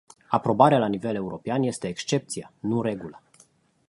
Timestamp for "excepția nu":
1.87-2.81